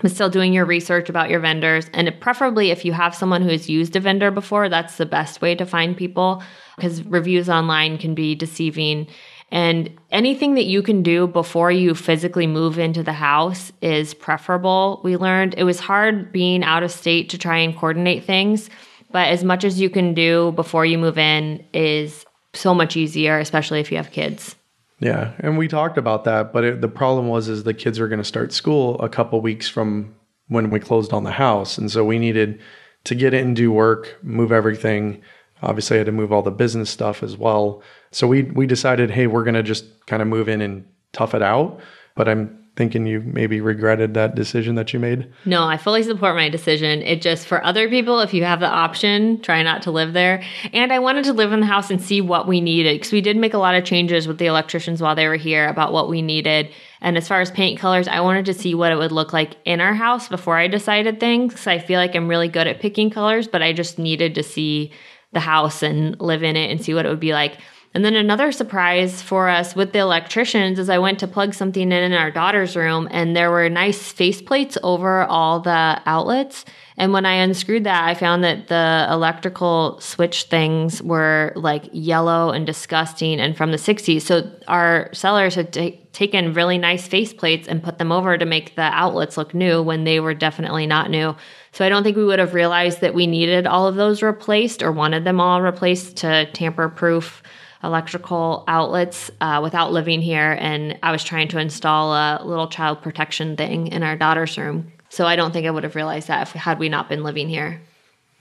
[0.00, 1.88] but still doing your research about your vendors.
[1.92, 5.40] And preferably, if you have someone who has used a vendor before, that's the best
[5.40, 6.42] way to find people
[6.76, 9.06] because reviews online can be deceiving.
[9.50, 15.00] And anything that you can do before you physically move into the house is preferable.
[15.04, 18.70] We learned it was hard being out of state to try and coordinate things,
[19.10, 23.38] but as much as you can do before you move in is so much easier,
[23.38, 24.56] especially if you have kids.
[25.00, 28.08] Yeah, and we talked about that, but it, the problem was is the kids were
[28.08, 30.14] going to start school a couple weeks from
[30.46, 32.60] when we closed on the house, and so we needed
[33.04, 35.20] to get in do work, move everything.
[35.60, 37.82] Obviously, I had to move all the business stuff as well.
[38.12, 41.34] So we we decided, hey, we're going to just kind of move in and tough
[41.34, 41.80] it out.
[42.14, 45.30] But I'm thinking you maybe regretted that decision that you made?
[45.44, 47.02] No, I fully support my decision.
[47.02, 50.42] It just for other people, if you have the option, try not to live there.
[50.72, 53.20] And I wanted to live in the house and see what we needed because we
[53.20, 56.08] did make a lot of changes with the electricians while they were here about what
[56.08, 56.70] we needed.
[57.02, 59.56] And as far as paint colors, I wanted to see what it would look like
[59.64, 61.66] in our house before I decided things.
[61.66, 64.92] I feel like I'm really good at picking colors, but I just needed to see
[65.32, 67.58] the house and live in it and see what it would be like.
[67.94, 71.82] And then another surprise for us with the electricians is I went to plug something
[71.82, 76.64] in in our daughter's room and there were nice faceplates over all the outlets.
[76.96, 82.50] And when I unscrewed that, I found that the electrical switch things were like yellow
[82.50, 84.22] and disgusting and from the 60s.
[84.22, 88.74] So our sellers had t- taken really nice faceplates and put them over to make
[88.74, 91.36] the outlets look new when they were definitely not new.
[91.72, 94.82] So I don't think we would have realized that we needed all of those replaced
[94.82, 97.42] or wanted them all replaced to tamper proof
[97.82, 100.56] electrical outlets uh, without living here.
[100.58, 104.92] And I was trying to install a little child protection thing in our daughter's room.
[105.08, 107.48] So I don't think I would have realized that if had we not been living
[107.48, 107.80] here.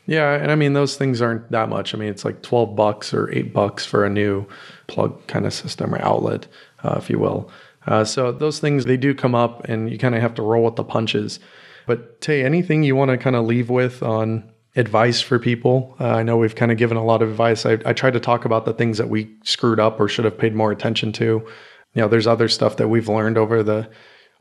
[0.08, 1.94] Yeah, and I mean those things aren't that much.
[1.94, 4.46] I mean it's like twelve bucks or eight bucks for a new
[4.88, 6.48] plug kind of system or outlet,
[6.84, 7.52] uh, if you will.
[7.88, 10.64] Uh, so those things they do come up, and you kind of have to roll
[10.64, 11.40] with the punches.
[11.88, 15.96] But Tay, anything you want to kind of leave with on advice for people.
[16.00, 17.66] Uh, I know we've kind of given a lot of advice.
[17.66, 20.38] I, I tried to talk about the things that we screwed up or should have
[20.38, 21.24] paid more attention to.
[21.24, 23.90] You know, there's other stuff that we've learned over the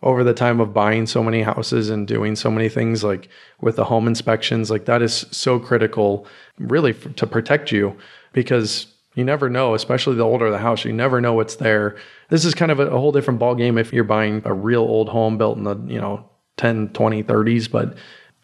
[0.03, 3.29] over the time of buying so many houses and doing so many things like
[3.61, 6.27] with the home inspections like that is so critical
[6.59, 7.95] really to protect you
[8.33, 11.97] because you never know especially the older the house you never know what's there
[12.31, 14.83] this is kind of a, a whole different ball game if you're buying a real
[14.83, 16.25] old home built in the you know
[16.57, 17.95] 10 20 30s but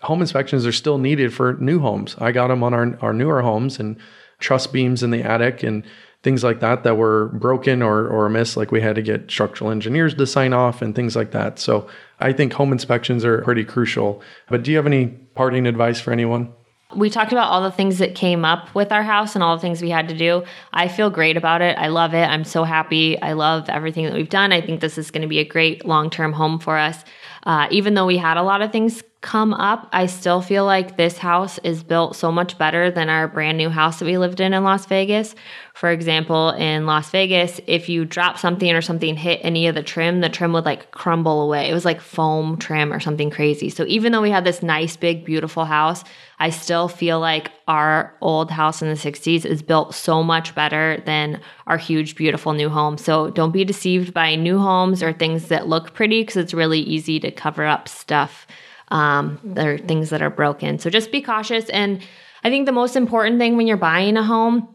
[0.03, 2.17] home inspections are still needed for new homes.
[2.19, 3.97] I got them on our, our newer homes and
[4.39, 5.85] truss beams in the attic and
[6.23, 8.57] things like that that were broken or, or amiss.
[8.57, 11.59] Like we had to get structural engineers to sign off and things like that.
[11.59, 11.89] So
[12.21, 14.23] I think home inspections are pretty crucial.
[14.49, 16.53] But do you have any parting advice for anyone?
[16.95, 19.61] We talked about all the things that came up with our house and all the
[19.61, 20.45] things we had to do.
[20.73, 21.77] I feel great about it.
[21.79, 22.25] I love it.
[22.25, 23.21] I'm so happy.
[23.21, 24.53] I love everything that we've done.
[24.53, 27.05] I think this is going to be a great long term home for us.
[27.45, 30.97] Uh, even though we had a lot of things come up, I still feel like
[30.97, 34.41] this house is built so much better than our brand new house that we lived
[34.41, 35.35] in in Las Vegas.
[35.75, 39.83] For example, in Las Vegas, if you drop something or something hit any of the
[39.83, 41.69] trim, the trim would like crumble away.
[41.69, 43.71] It was like foam trim or something crazy.
[43.71, 46.05] So even though we had this nice, big, beautiful house,
[46.39, 51.03] I still feel like our old house in the 60s is built so much better
[51.07, 52.99] than our huge, beautiful new home.
[52.99, 56.81] So don't be deceived by new homes or things that look pretty because it's really
[56.81, 58.47] easy to cover up stuff
[58.89, 60.79] um, there are things that are broken.
[60.79, 61.69] So just be cautious.
[61.71, 62.03] And
[62.45, 64.69] I think the most important thing when you're buying a home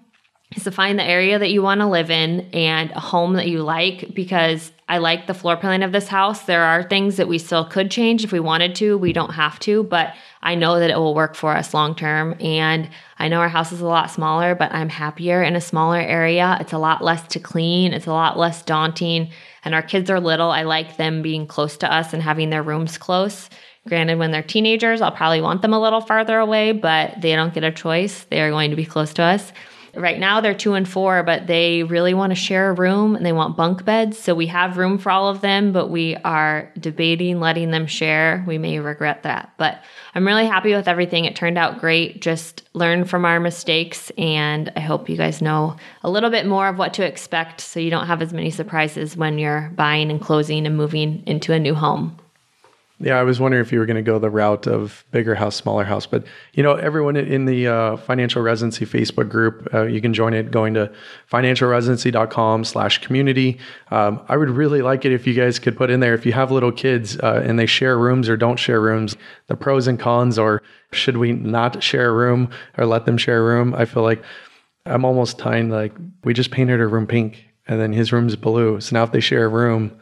[0.56, 3.48] is to find the area that you want to live in and a home that
[3.48, 6.42] you like because I like the floor plan of this house.
[6.42, 8.98] There are things that we still could change if we wanted to.
[8.98, 12.36] We don't have to, but I know that it will work for us long term.
[12.42, 16.00] And I know our house is a lot smaller, but I'm happier in a smaller
[16.00, 16.58] area.
[16.60, 19.32] It's a lot less to clean, it's a lot less daunting.
[19.64, 20.52] And our kids are little.
[20.52, 23.50] I like them being close to us and having their rooms close.
[23.88, 27.54] Granted, when they're teenagers, I'll probably want them a little farther away, but they don't
[27.54, 28.26] get a choice.
[28.30, 29.52] They are going to be close to us.
[29.94, 33.26] Right now they're two and four, but they really want to share a room and
[33.26, 34.18] they want bunk beds.
[34.18, 38.44] So we have room for all of them, but we are debating letting them share.
[38.48, 39.84] We may regret that, but
[40.16, 41.26] I'm really happy with everything.
[41.26, 42.22] It turned out great.
[42.22, 44.12] Just learn from our mistakes.
[44.18, 47.80] And I hope you guys know a little bit more of what to expect so
[47.80, 51.60] you don't have as many surprises when you're buying and closing and moving into a
[51.60, 52.18] new home.
[53.04, 55.56] Yeah, I was wondering if you were going to go the route of bigger house,
[55.56, 56.06] smaller house.
[56.06, 60.36] But, you know, everyone in the uh, Financial Residency Facebook group, uh, you can join
[60.36, 60.92] it going to
[61.32, 63.60] financialresidency.com slash community.
[63.90, 66.34] Um, I would really like it if you guys could put in there, if you
[66.34, 70.00] have little kids uh, and they share rooms or don't share rooms, the pros and
[70.00, 70.62] cons, or
[70.92, 73.74] should we not share a room or let them share a room?
[73.74, 74.24] I feel like
[74.86, 78.80] I'm almost tying like, we just painted a room pink and then his room's blue.
[78.80, 79.98] So now if they share a room,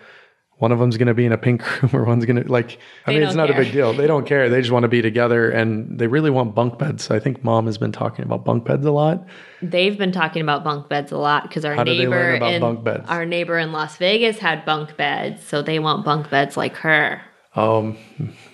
[0.60, 2.78] one of them's going to be in a pink room or one's going to like
[3.06, 3.60] i they mean it's not care.
[3.60, 3.93] a big deal.
[3.93, 4.50] They don't care.
[4.50, 7.04] They just want to be together and they really want bunk beds.
[7.06, 9.26] So i think mom has been talking about bunk beds a lot.
[9.62, 13.06] They've been talking about bunk beds a lot because our How neighbor in bunk beds?
[13.10, 17.22] our neighbor in las vegas had bunk beds so they want bunk beds like her.
[17.56, 17.98] Um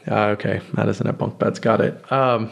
[0.09, 0.61] uh, okay.
[0.73, 1.59] Madison at bunk beds.
[1.59, 2.11] Got it.
[2.11, 2.49] Um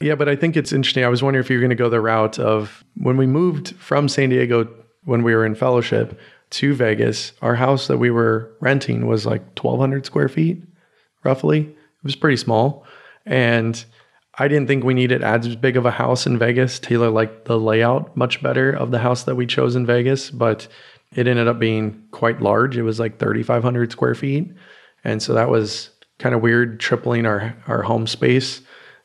[0.00, 1.02] yeah but i think it's interesting.
[1.04, 3.74] I was wondering if you were going to go the route of when we moved
[3.76, 4.68] from san diego
[5.04, 6.18] when we were in fellowship
[6.56, 10.62] to Vegas, our house that we were renting was like 1,200 square feet,
[11.22, 11.60] roughly.
[11.60, 12.86] It was pretty small.
[13.26, 13.84] And
[14.38, 16.78] I didn't think we needed as big of a house in Vegas.
[16.78, 20.66] Taylor liked the layout much better of the house that we chose in Vegas, but
[21.14, 22.78] it ended up being quite large.
[22.78, 24.50] It was like 3,500 square feet.
[25.04, 28.62] And so that was kind of weird, tripling our, our home space,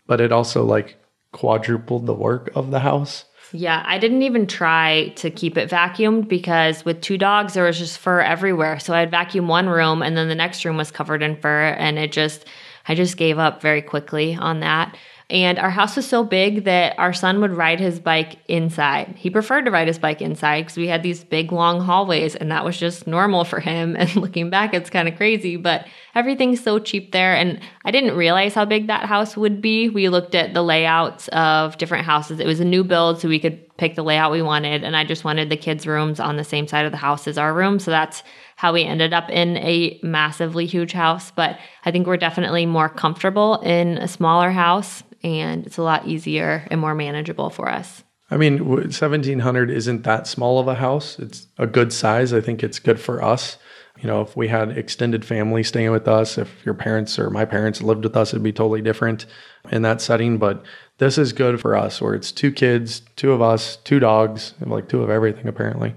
[0.07, 0.97] but it also like
[1.33, 3.25] quadrupled the work of the house.
[3.53, 7.77] Yeah, I didn't even try to keep it vacuumed because with two dogs, there was
[7.77, 8.79] just fur everywhere.
[8.79, 11.67] So I'd vacuum one room and then the next room was covered in fur.
[11.67, 12.45] And it just,
[12.87, 14.95] I just gave up very quickly on that.
[15.31, 19.15] And our house was so big that our son would ride his bike inside.
[19.17, 22.51] He preferred to ride his bike inside because we had these big long hallways and
[22.51, 23.95] that was just normal for him.
[24.01, 27.35] And looking back, it's kind of crazy, but everything's so cheap there.
[27.35, 29.89] And I didn't realize how big that house would be.
[29.89, 32.39] We looked at the layouts of different houses.
[32.39, 34.83] It was a new build, so we could pick the layout we wanted.
[34.83, 37.37] And I just wanted the kids' rooms on the same side of the house as
[37.37, 37.77] our room.
[37.77, 38.23] So that's
[38.55, 41.29] how we ended up in a massively huge house.
[41.29, 46.07] But I think we're definitely more comfortable in a smaller house and it's a lot
[46.07, 48.03] easier and more manageable for us.
[48.29, 51.19] I mean, 1700 isn't that small of a house.
[51.19, 52.33] It's a good size.
[52.33, 53.57] I think it's good for us.
[53.99, 57.43] You know, if we had extended family staying with us, if your parents or my
[57.43, 59.25] parents lived with us, it'd be totally different
[59.69, 60.37] in that setting.
[60.37, 60.63] But
[60.97, 64.87] this is good for us, where it's two kids, two of us, two dogs, like
[64.87, 65.93] two of everything apparently.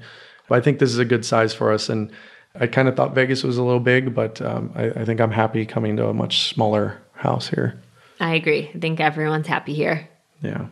[0.48, 1.88] But I think this is a good size for us.
[1.88, 2.10] And
[2.56, 5.30] I kind of thought Vegas was a little big, but um, I, I think I'm
[5.30, 7.80] happy coming to a much smaller house here.
[8.24, 8.70] I agree.
[8.74, 10.08] I think everyone's happy here.
[10.40, 10.68] Yeah.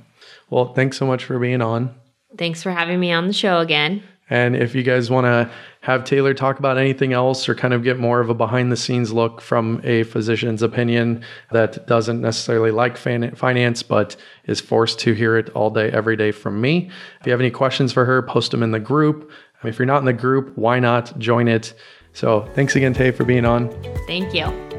[0.49, 1.95] Well, thanks so much for being on.
[2.39, 4.03] Thanks for having me on the show again.
[4.31, 5.51] And if you guys want to
[5.83, 8.77] have Taylor talk about anything else or kind of get more of a behind the
[8.79, 15.13] scenes look from a physician's opinion that doesn't necessarily like finance but is forced to
[15.13, 18.23] hear it all day, every day from me, if you have any questions for her,
[18.23, 19.31] post them in the group.
[19.63, 21.75] If you're not in the group, why not join it?
[22.15, 23.69] So thanks again, Tay, for being on.
[24.07, 24.72] Thank you.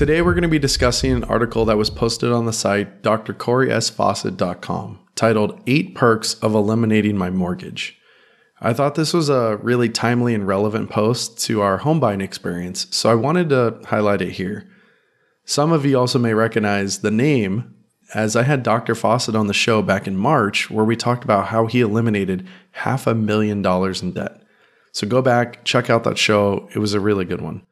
[0.00, 4.98] Today, we're going to be discussing an article that was posted on the site drcorysfawcett.com
[5.14, 7.98] titled Eight Perks of Eliminating My Mortgage.
[8.62, 12.86] I thought this was a really timely and relevant post to our home buying experience,
[12.90, 14.66] so I wanted to highlight it here.
[15.44, 17.74] Some of you also may recognize the name,
[18.14, 18.94] as I had Dr.
[18.94, 23.06] Fawcett on the show back in March, where we talked about how he eliminated half
[23.06, 24.40] a million dollars in debt.
[24.92, 26.70] So go back, check out that show.
[26.74, 27.66] It was a really good one.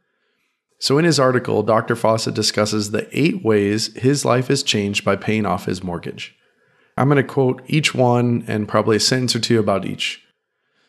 [0.81, 1.97] So, in his article, Dr.
[1.97, 6.37] Fawcett discusses the eight ways his life has changed by paying off his mortgage.
[6.97, 10.23] I'm going to quote each one and probably a sentence or two about each.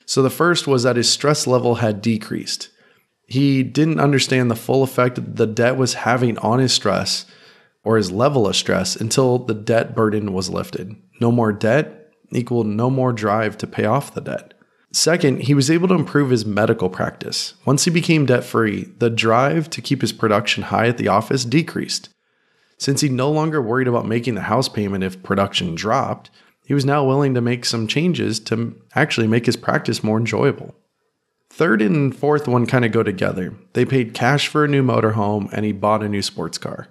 [0.06, 2.70] So, the first was that his stress level had decreased.
[3.26, 7.26] He didn't understand the full effect the debt was having on his stress
[7.84, 10.96] or his level of stress until the debt burden was lifted.
[11.20, 14.54] No more debt equaled no more drive to pay off the debt.
[14.92, 17.54] Second, he was able to improve his medical practice.
[17.66, 21.46] Once he became debt free, the drive to keep his production high at the office
[21.46, 22.10] decreased.
[22.78, 26.32] Since he no longer worried about making the house payment if production dropped,
[26.66, 30.76] he was now willing to make some changes to actually make his practice more enjoyable.
[31.50, 33.54] Third and fourth one kind of go together.
[33.74, 36.88] They paid cash for a new motorhome and he bought a new sports car.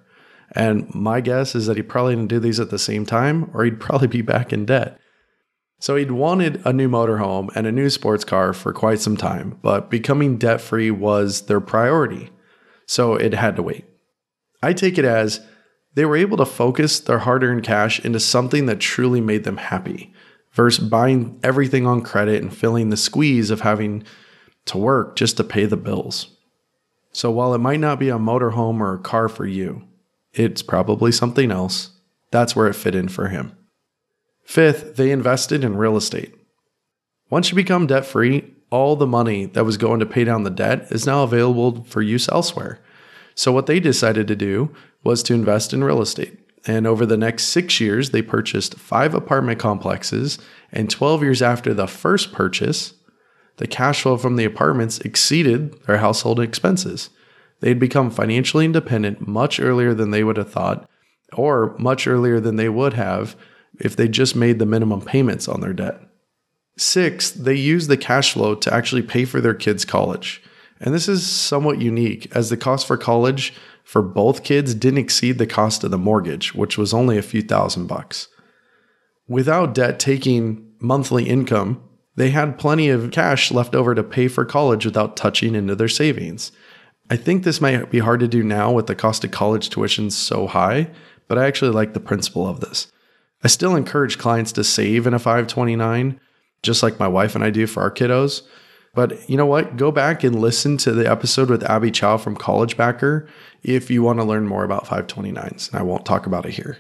[0.53, 3.65] And my guess is that he probably didn't do these at the same time or
[3.65, 4.99] he'd probably be back in debt.
[5.81, 9.59] So he'd wanted a new motorhome and a new sports car for quite some time,
[9.63, 12.31] but becoming debt free was their priority.
[12.87, 13.85] so it had to wait.
[14.63, 15.41] I take it as
[15.95, 19.59] they were able to focus their hard earned cash into something that truly made them
[19.59, 20.13] happy
[20.53, 24.05] versus buying everything on credit and feeling the squeeze of having
[24.65, 26.37] to work just to pay the bills.
[27.13, 29.83] So while it might not be a motorhome or a car for you,
[30.33, 31.91] it's probably something else.
[32.31, 33.58] That's where it fit in for him.
[34.49, 36.35] Fifth, they invested in real estate.
[37.29, 40.49] Once you become debt free, all the money that was going to pay down the
[40.49, 42.81] debt is now available for use elsewhere.
[43.35, 44.75] So, what they decided to do
[45.05, 46.39] was to invest in real estate.
[46.67, 50.39] And over the next six years, they purchased five apartment complexes.
[50.73, 52.95] And 12 years after the first purchase,
[53.59, 57.11] the cash flow from the apartments exceeded their household expenses.
[57.61, 60.89] They'd become financially independent much earlier than they would have thought,
[61.35, 63.37] or much earlier than they would have
[63.81, 66.01] if they just made the minimum payments on their debt.
[66.77, 70.43] Six, they used the cash flow to actually pay for their kids' college.
[70.81, 73.53] And this is somewhat unique as the cost for college
[73.89, 77.41] for both kids didn't exceed the cost of the mortgage, which was only a few
[77.41, 78.29] thousand bucks.
[79.27, 81.83] Without debt taking monthly income,
[82.15, 85.89] they had plenty of cash left over to pay for college without touching into their
[85.89, 86.53] savings.
[87.11, 90.11] I think this might be hard to do now with the cost of college tuition
[90.11, 90.91] so high,
[91.27, 92.93] but I actually like the principle of this.
[93.43, 96.21] I still encourage clients to save in a 529,
[96.63, 98.43] just like my wife and I do for our kiddos.
[98.95, 99.77] But you know what?
[99.77, 103.29] Go back and listen to the episode with Abby Chow from College Backer
[103.63, 105.71] if you want to learn more about 529s.
[105.71, 106.79] And I won't talk about it here.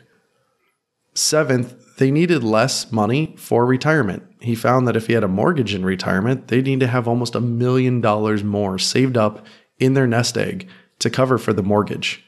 [1.15, 4.25] Seventh, they needed less money for retirement.
[4.41, 7.35] He found that if he had a mortgage in retirement, they'd need to have almost
[7.35, 9.45] a million dollars more saved up
[9.79, 10.69] in their nest egg
[11.01, 12.25] to cover for the mortgage.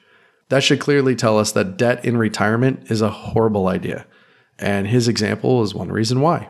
[0.48, 4.06] That should clearly tell us that debt in retirement is a horrible idea.
[4.60, 6.48] And his example is one reason why.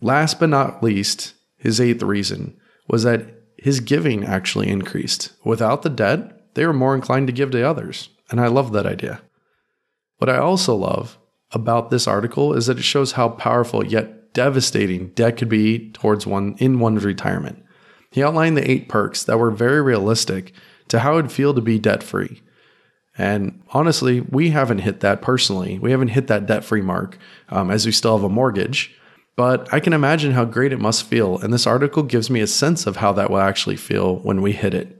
[0.00, 2.56] Last but not least, his eighth reason
[2.88, 3.26] was that
[3.56, 5.32] his giving actually increased.
[5.44, 8.10] Without the debt, they were more inclined to give to others.
[8.30, 9.22] And I love that idea.
[10.18, 11.18] What I also love
[11.52, 16.26] about this article is that it shows how powerful yet devastating debt could be towards
[16.26, 17.64] one in one's retirement.
[18.10, 20.52] He outlined the eight perks that were very realistic
[20.88, 22.42] to how it would feel to be debt free.
[23.18, 25.78] And honestly, we haven't hit that personally.
[25.78, 28.94] We haven't hit that debt free mark um, as we still have a mortgage.
[29.36, 31.38] But I can imagine how great it must feel.
[31.38, 34.52] And this article gives me a sense of how that will actually feel when we
[34.52, 34.96] hit it.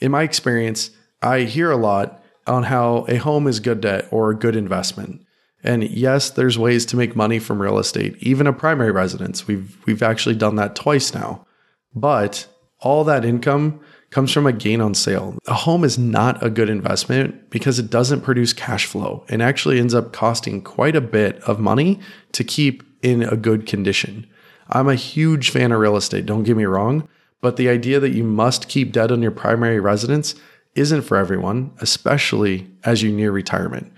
[0.00, 0.90] In my experience,
[1.22, 5.22] I hear a lot on how a home is good debt or a good investment.
[5.62, 9.46] And yes, there's ways to make money from real estate, even a primary residence.
[9.46, 11.46] We've we've actually done that twice now.
[11.94, 12.46] But
[12.80, 13.80] all that income
[14.10, 15.36] comes from a gain on sale.
[15.46, 19.78] A home is not a good investment because it doesn't produce cash flow and actually
[19.78, 22.00] ends up costing quite a bit of money
[22.32, 24.26] to keep in a good condition.
[24.68, 27.08] I'm a huge fan of real estate, don't get me wrong,
[27.40, 30.34] but the idea that you must keep debt on your primary residence
[30.74, 33.92] isn't for everyone, especially as you near retirement.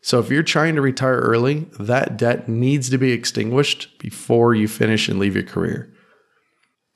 [0.00, 4.66] So if you're trying to retire early, that debt needs to be extinguished before you
[4.66, 5.92] finish and leave your career.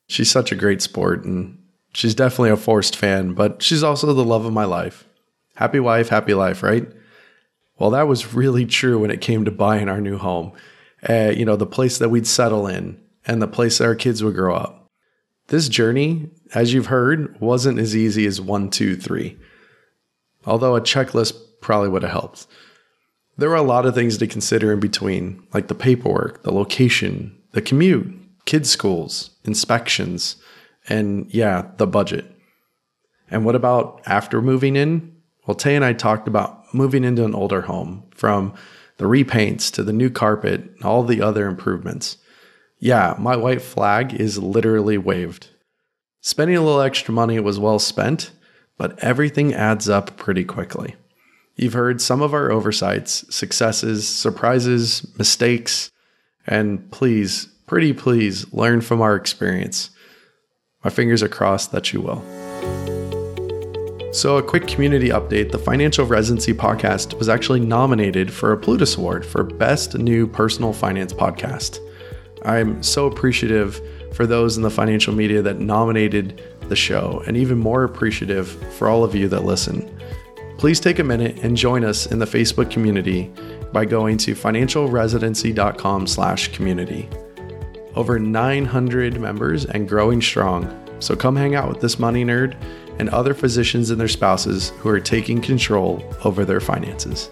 [0.09, 1.63] She's such a great sport and
[1.95, 5.07] she's definitely a forced fan, but she's also the love of my life.
[5.55, 6.89] Happy wife, happy life, right?
[7.79, 10.55] Well, that was really true when it came to buying our new home.
[11.09, 14.23] Uh, you know, the place that we'd settle in and the place that our kids
[14.23, 14.91] would grow up.
[15.49, 19.37] This journey, as you've heard, wasn't as easy as one, two, three.
[20.47, 22.47] Although a checklist probably would have helped.
[23.37, 27.37] There were a lot of things to consider in between, like the paperwork, the location,
[27.53, 30.37] the commute, kids' schools, inspections,
[30.89, 32.27] and yeah, the budget.
[33.31, 35.17] And what about after moving in?
[35.47, 38.55] Well, Tay and I talked about moving into an older home from
[39.03, 42.19] the repaints to the new carpet, all the other improvements.
[42.79, 45.49] Yeah, my white flag is literally waved.
[46.21, 48.31] Spending a little extra money was well spent,
[48.79, 50.95] but everything adds up pretty quickly.
[51.57, 55.91] You've heard some of our oversights, successes, surprises, mistakes,
[56.47, 59.91] and please, pretty please, learn from our experience.
[60.85, 62.52] My fingers are crossed that you will.
[64.13, 68.97] So, a quick community update the Financial Residency podcast was actually nominated for a Plutus
[68.97, 71.79] Award for Best New Personal Finance Podcast.
[72.45, 73.81] I'm so appreciative
[74.13, 78.87] for those in the financial media that nominated the show, and even more appreciative for
[78.87, 79.91] all of you that listen.
[80.59, 83.33] Please take a minute and join us in the Facebook community
[83.73, 87.09] by going to financialresidency.com slash community.
[87.95, 90.79] over 900 members and growing strong.
[91.01, 92.57] So come hang out with this money nerd
[92.99, 97.31] and other physicians and their spouses who are taking control over their finances.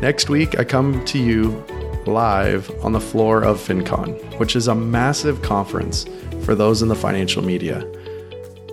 [0.00, 1.64] Next week, I come to you
[2.06, 6.04] live on the floor of FinCon, which is a massive conference
[6.44, 7.90] for those in the financial media.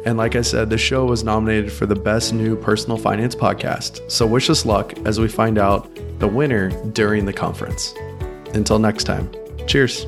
[0.06, 4.12] And like I said, the show was nominated for the best new personal finance podcast.
[4.12, 5.90] So wish us luck as we find out
[6.20, 7.94] the winner during the conference.
[8.54, 9.32] Until next time,
[9.68, 10.06] cheers.